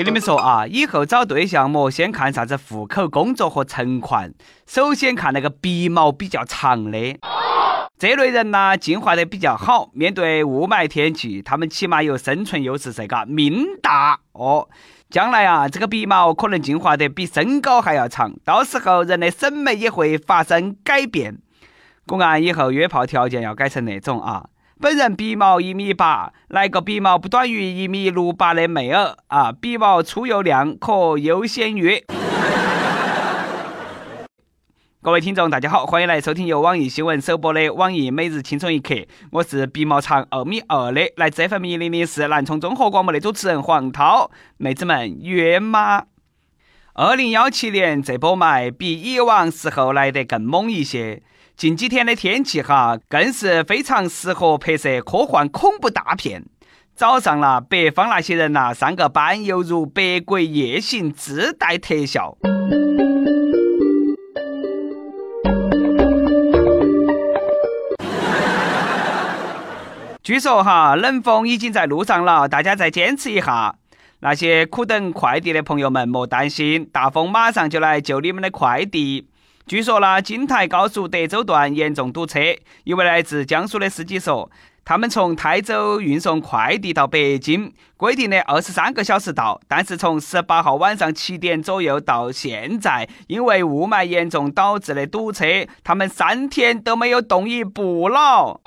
[0.00, 4.32] 跟你们说啊，以后找对象莫先看啥子户口、工作和存款，
[4.66, 7.18] 首先看那个鼻毛比较长的。
[7.98, 14.66] 这类人呢，进化得比较好，面对雾霾天气，他们起码有生存优势，这个命大哦。
[15.10, 21.36] 将来啊，这个鼻毛可能进化得比身高还要长，到时候人的审美也会发生改变。
[22.06, 24.46] 公安以后约炮条件要改成那种啊，
[24.82, 32.02] 本人鼻毛一米八，来个鼻毛不短于一米六八的妹儿啊，鼻毛粗又亮，可优先约。
[35.02, 38.94] 各位听众，大家好，欢迎来收听由网易新闻首播的网易每日轻松一刻。
[39.32, 44.30] 我是鼻毛长二米二的，来自 FM 一零零四南充综合广播的主持人黄涛。
[44.56, 46.04] 妹子们约吗？
[46.94, 51.22] 二零幺七年这波霾比以往时候来得更猛一些。
[51.60, 56.42] 近几天的天气哈，更是非常适合拍摄科幻恐怖大片。
[56.94, 62.38] 早上啦，北方那些人呐，上个班犹如《百鬼夜行》自带特效。
[70.22, 73.74] 据说哈，冷风已经在路上了，大家再坚持一下。
[74.20, 79.26] 那些苦等快递的朋友们莫担心，大风马上就来救你们的快递。
[79.70, 82.40] 据说呢，京台高速德州段严重堵车。
[82.82, 84.50] 一位来自江苏的司机说，
[84.84, 95.46] 他们从台州运送快递到北京，规定的二十三个小时到，但是从十八号晚上七点左右到现在，因为雾霾严重导致的堵车，
[95.84, 98.60] 他们三天都没有动一步了。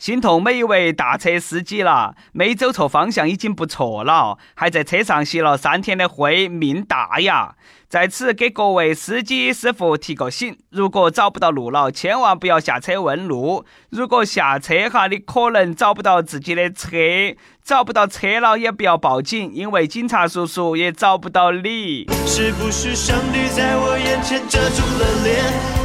[0.00, 7.54] 心痛每一位大车司机了，没走错方向已经不错了，还在车上吸了三天的灰，命大呀！
[7.86, 13.66] 在此给各位司机师傅提个醒：如果找不到路了，千万不要下车问路。
[13.90, 16.96] 如果下车哈，你可能找不到自己的车，
[17.62, 22.06] 找不到车了也不要报警，因为警察叔叔也找不到你。
[22.24, 25.79] 是不是上帝在我眼前遮住了脸，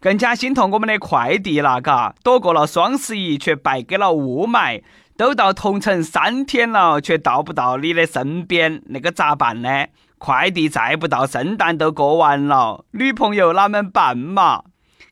[0.00, 4.82] 更加心痛我们的快递了，嘎，躲过了双十一，却败给了雾霾。
[5.16, 9.86] 都到同城三天了，却到不到你的身边，那个咋办呢？
[10.18, 14.62] 快递再不到，圣诞都过完了，女朋友哪们办嘛？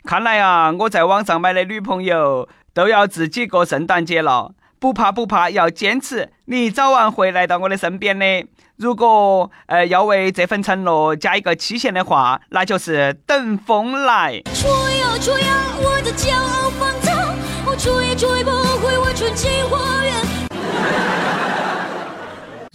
[0.04, 4.52] 看来啊，我在网上买的女朋友都要自己过圣诞节了。
[4.78, 8.46] 不怕不怕，要坚持，你早晚会来到我的身边的。
[8.76, 14.42] 如果呃要为这份承诺加一个期限的话，那就是等风来。
[14.54, 20.14] 吹呀吹呀，我的骄傲放纵，吹也吹不回我纯净花园。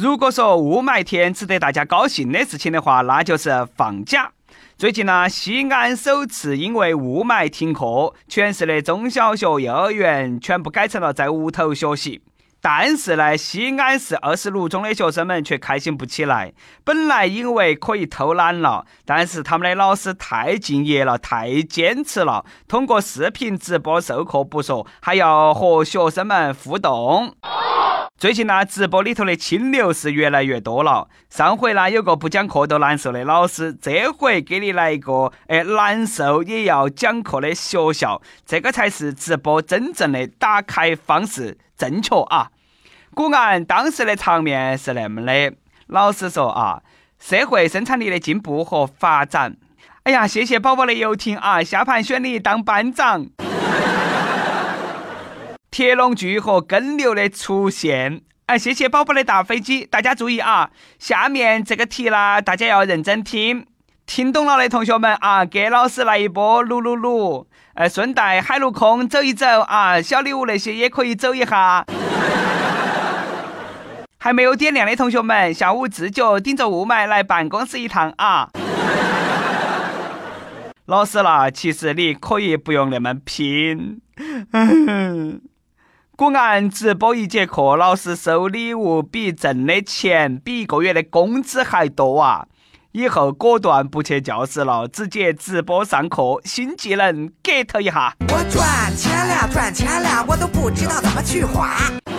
[0.02, 4.32] 如果说雾霾天值得大家高兴的事情的话，那就是放假。
[4.76, 12.20] 最近呢，西安首次因为雾霾停课，全市的中小学、幼儿园全部改成了在屋头学习。
[12.62, 16.54] 但是呢，西安市二十六中的学生们却开心不起来。
[16.84, 27.36] 本来因为可以偷懒了，但是他们的老师太敬业了，太坚持了，通过视频直播授课不说，还要和学生们互动。
[28.16, 31.08] 最近呢，直播里头的清流是越来越多了。
[31.32, 41.58] 上回呢，有个不讲课都难受的老师，这回给你来一个，哎，难受也要讲课的学校，这个才是直播真正的打开方式。
[41.82, 42.52] 正确啊！
[43.16, 45.52] 古安当时的场面是那么的，
[45.88, 46.84] 老实说啊，
[47.20, 49.58] 社会生产力的进步和发展。
[50.04, 53.26] 哎呀，谢谢宝宝的游艇啊，下盘选你当班长。
[55.72, 58.22] 铁笼句和耕牛的出现。
[58.46, 60.70] 哎，谢谢宝宝的大飞机，大家注意啊，
[61.00, 63.66] 下面这个题啦，大家要认真听。
[64.14, 67.48] 听懂了的同学们啊，给老师来一波六六六！
[67.76, 71.86] 呃，顺带海陆空走一走啊，小礼物那些也可以走一下。
[74.20, 78.50] 还没有点亮的同学们，下午自觉顶着雾霾来办公室一趟啊！
[80.88, 84.02] 老师啦，其实你可以不用那么拼。
[86.18, 92.48] 果然，直播一节课，老师收礼物比挣的钱比一个月的工资还多啊！
[92.94, 98.14] 以后果断不去教室了，直接直播上课，新技能 get 一下。
[98.28, 101.78] 我赚钱了，赚钱了，我都不知道怎么去花。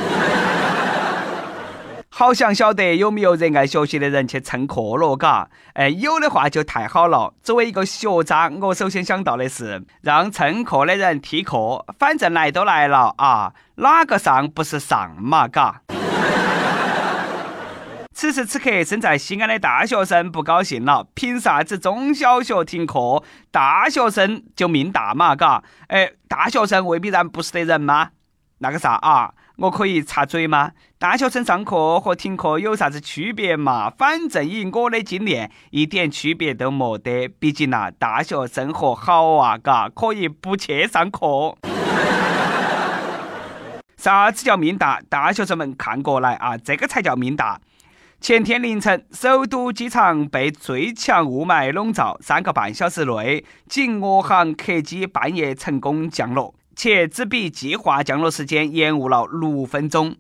[2.09, 5.49] 好想晓得有没有热爱学习的人去蹭课了，嘎？
[5.75, 7.35] 哎，有的话就太好了。
[7.43, 15.83] 作为一个学渣，我首先想到的是让蹭课的人替课，反正来都来了啊，哪个上不是上嘛，嘎？
[18.15, 21.07] 此时此刻，身在西安的大学生不高兴了。
[21.15, 25.35] 凭啥子中小学停课，大学生就命大嘛？
[25.35, 28.11] 嘎，哎，大学生未必然不是的人吗？
[28.59, 30.73] 那个啥啊，我可以插嘴吗？
[30.99, 33.91] 大学生上课和停课有啥子区别嘛？
[33.91, 37.27] 反正以我的经验，一点区别都没得。
[37.27, 41.57] 毕竟呐，大学生活好啊，嘎，可以不去上课。
[43.97, 45.01] 啥子叫命大？
[45.09, 47.59] 大学生们看过来啊，这个才叫命大。
[48.23, 60.15] 前天凌晨，首都机场被最强雾霾笼罩，三个半小时内，仅俄航客机半夜成功降落，且只比计划降落时间延误了六分钟。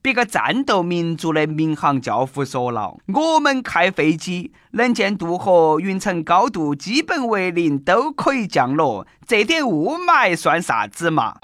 [0.00, 11.34] 别个战斗民族的民航教父说了：“我们开飞机，能见度和云层高度基本为零，都可以降落，这点雾霾算啥子嘛？”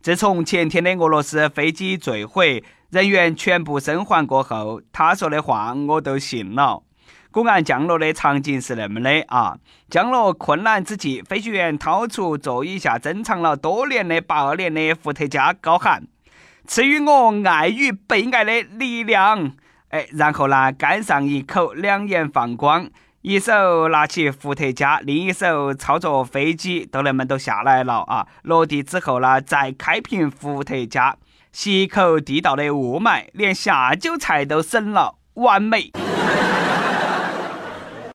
[0.00, 2.64] 自从前天的俄罗斯飞机坠毁。
[2.94, 6.84] 人员全部生还过后，他说的话我都信了。
[7.32, 9.58] 果然降落的场景是那么的啊！
[9.90, 16.06] 降落困难之际，飞行员掏出座椅下珍藏了多年的八二年的伏特加，高喊
[16.68, 19.50] ：“赐予我爱与被爱的力量！”
[19.90, 22.88] 哎，然后呢，干上一口，两眼放光，
[23.22, 28.24] 一手拿起伏特加，另一手操作飞机，都那么都下来了啊！
[28.42, 31.16] 落地之后呢，再开瓶伏特加。
[31.54, 35.92] 吸一口地道的雾霾，连下酒菜都省了，完美！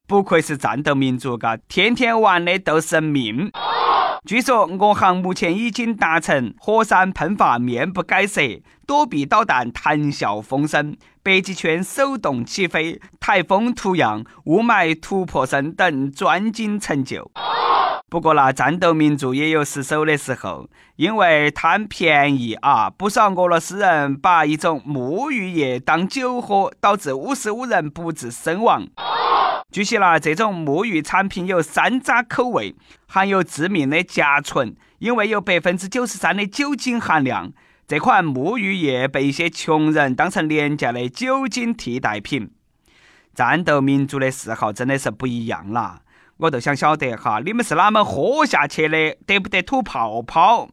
[0.06, 3.50] 不愧是战斗民族，嘎，天天玩的都是命。
[4.26, 8.42] 据说我航目前已经达成火山喷发面不改色，
[8.86, 17.30] 躲避导弹谈笑风生，北极圈手动起飞，台风图样，雾霾突破声等专精成就。
[18.10, 28.84] 不过那战斗民族也有失手的时候，因为贪便宜啊，不少俄罗斯人把一种沐浴液当酒喝，导致五十五人不治身亡。
[29.70, 32.74] 据悉啦，这种沐浴产品有山楂口味，
[33.06, 37.52] 含有致命的甲醇，因为有百分之九十三的酒精含量。
[37.86, 42.50] 这款沐浴液被一些穷人当成廉价的酒精替代品。
[43.32, 46.00] 战斗民族的嗜好真的是不一样啦。
[46.40, 49.16] 我都想晓得哈，你们是哪么喝下去的？
[49.26, 50.68] 得不得吐泡泡？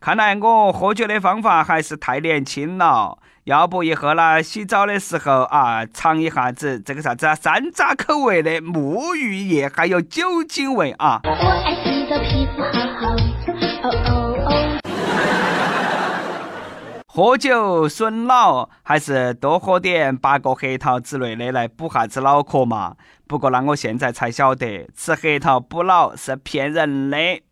[0.00, 3.18] 看来我喝酒的方法还是太年轻了。
[3.44, 11.20] 要不一会儿呢，洗澡的时候啊，尝一下子这个啥子啊，山楂口味的沐浴液，还有酒精味啊。
[11.24, 12.70] 我爱洗澡皮肤好
[13.00, 13.16] 好。
[13.82, 14.17] 哦哦
[17.18, 22.94] 喝酒损脑，还是多喝点八个核桃之类的来补下子脑壳嘛。
[23.26, 27.42] 不过呢，我现在才晓得，吃核桃补脑是骗人的。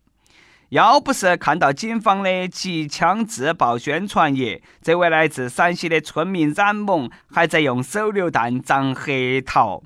[0.68, 9.10] 要不是看到警方的机枪自爆宣传页，这位来自陕西的村民冉某还在用手榴弹长核
[9.44, 9.82] 桃。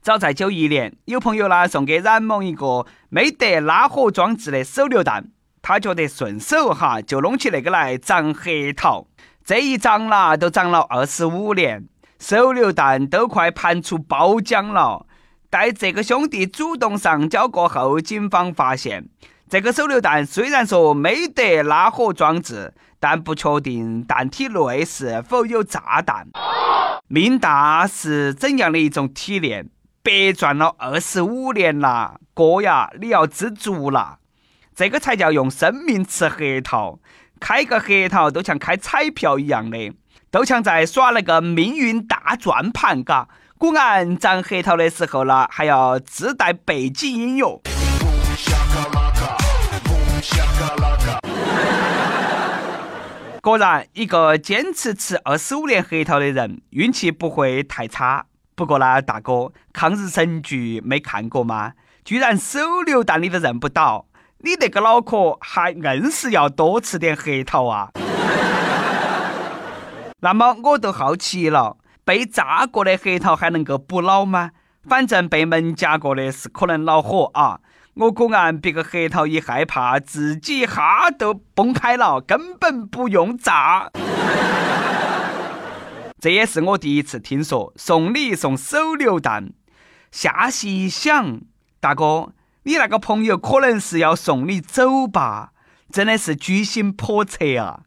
[0.00, 5.24] 早在九一年，有朋友呢送给冉某一个没得拉火装置的手榴弹。
[5.62, 9.06] 他觉得顺手哈，就弄起那个来长核桃。
[9.44, 11.84] 这一长啦，都长了二十五年，
[12.18, 15.06] 手榴弹都快盘出包浆了。
[15.48, 19.08] 待这个兄弟主动上交过后，警方发现
[19.48, 26.26] 这个手榴弹虽然说没得拉火装置，但不确定弹体内是否有炸弹。
[27.06, 29.68] 命大是怎样的一种体验？
[30.02, 34.18] 白赚了二十五年啦，哥呀，你要知足了。
[34.74, 36.98] 这个才叫用生命吃核桃，
[37.38, 39.92] 开个核桃都像开彩票一样的，
[40.30, 43.28] 都像在耍那个命运大转盘，嘎。
[43.58, 47.60] 果然长核桃的时候呢，还要自带背景音乐。
[53.42, 58.24] 果然，一个坚持吃二十五年核桃的人，运气不会太差。
[58.54, 61.74] 不过呢，大哥，抗日神剧没看过吗？
[62.04, 64.06] 居然手榴弹你都认不到。
[64.44, 67.90] 你那个脑壳还硬是要多吃点核桃啊？
[70.20, 74.50] 那么我都好奇了，被炸过的核桃还能够补脑吗？
[74.88, 77.60] 反正被门夹过的是可能恼火啊！
[77.94, 83.90] 我果然别个核桃一害怕，自己哈都崩开了，根本不用炸。
[86.18, 89.52] 这也是我第一次听说送礼送手榴弹。
[90.10, 91.40] 下细一想，
[91.78, 92.32] 大哥。
[92.64, 95.50] 你那个朋友可能是要送你走吧？
[95.92, 97.80] 真的是居心叵测啊！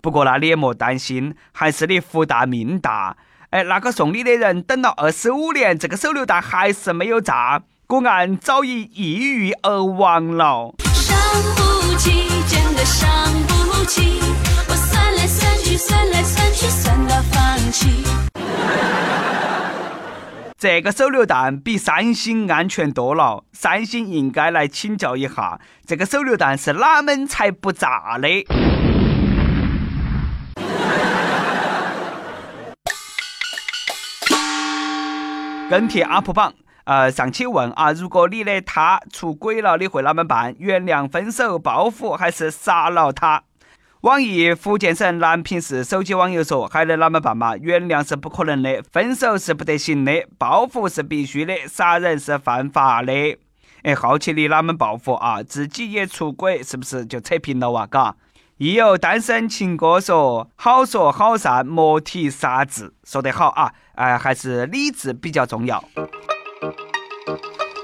[0.00, 3.16] 不过那你也莫担心，还是你福大命大。
[3.50, 10.74] 哎，那个送你的人等了二十五年，这个手榴弹还是没有炸，果然早已抑郁而亡了。
[10.94, 11.16] 伤
[11.54, 13.08] 不起，真的伤
[13.46, 14.20] 不起，
[14.68, 18.04] 我算来算去，算来算去，算到放弃。
[20.56, 28.28] 这个手榴弹比三星安全多了，三星应该来请教一下，这个手榴弹是哪门才不炸的？
[35.68, 40.54] 跟帖 UP 榜，呃，上期问啊，如果你的他出轨了，你会啷么办？
[40.58, 43.42] 原谅、分手、报复，还是杀了他？
[44.04, 47.56] 网易福建省南平市手机网友说：“还能啷么办嘛？
[47.56, 53.38] 原谅是不可能的，分手是不得行的，报复是必须的，杀人是犯法的。”
[53.82, 55.42] 哎，好奇你啷么报复啊？
[55.42, 57.86] 自己也出轨，是不是就扯平了哇？
[57.86, 58.14] 嘎？
[58.58, 63.72] 亦有单身情歌说：“好说好散，莫提杀字。”说得好啊！
[63.94, 65.82] 哎，还是理智比较重要。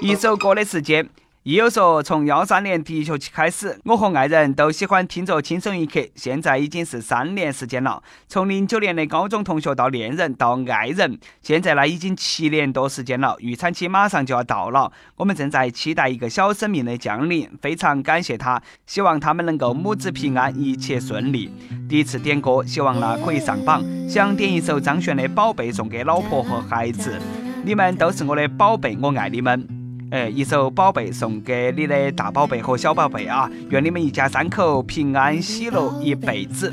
[0.02, 1.08] 一首歌的时间。
[1.42, 8.02] 亦有说，从幺三年第一学期开始，我和爱人都喜欢听着《轻松一刻》，现在已经是三年时间了。
[8.28, 21.50] 从零九年的高中同学到恋人到爱人，现在呢已经七年多时间了，预产期马上就要到了，我们正在期待一个小生命的降临，非常感谢他，希望他们能够母子平安，一切顺利。
[21.88, 27.18] 第一次点歌，希望呢可以上榜，想点一首张悬的《宝贝》送给老婆和孩子，
[27.64, 29.79] 你们都是我的宝贝，我爱你们。
[30.10, 33.48] 哎，一首宝贝送给你的大宝贝和小宝贝啊！
[33.68, 36.72] 愿你们一家三口平安喜乐一辈子。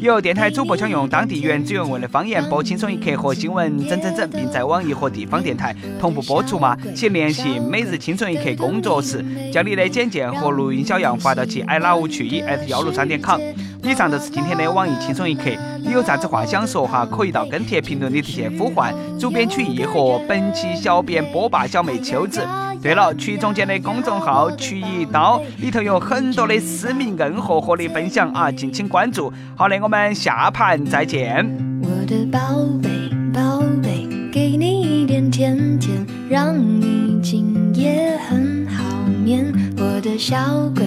[0.00, 6.74] 有电台主播想用当地原汁原味的方言播《轻松一刻》和新闻整整整，并在网易和地方电台同步播出吗？
[6.96, 13.38] 请联系每日轻松一刻工作室，将你的简介和录音小样发到其 i love 去一幺六三点 com。
[13.84, 15.50] 以上就是今天的网易轻松一刻，
[15.82, 17.04] 你有啥子话想说哈？
[17.04, 22.46] 可以到跟帖评论里直接呼唤主编曲艺和本期小编波霸小妹秋子。
[22.80, 29.32] 对了，曲中间的公众号曲一刀里头有很多的私密硬货和你分享啊，敬请关注。
[29.56, 31.44] 好的，我们下盘再见。
[31.82, 32.38] 我的宝
[32.80, 32.88] 贝
[33.32, 38.84] 宝贝，给你一点甜甜，让你今夜很好
[39.24, 39.52] 眠。
[39.76, 40.36] 我的小
[40.74, 40.86] 鬼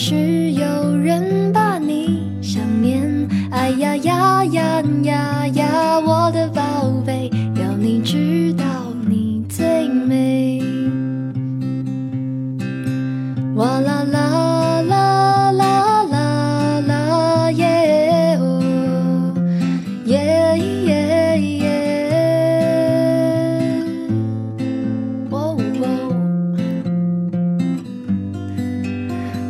[0.00, 4.62] 是有人把你想念，哎呀呀呀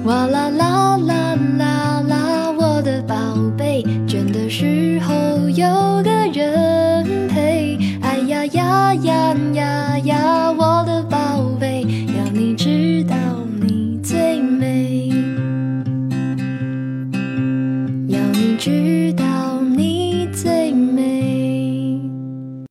[0.08, 3.14] 哇啦啦啦啦啦，我的宝
[3.58, 7.78] 贝，倦的时候有个人陪。
[8.00, 10.64] 哎呀呀呀呀呀，我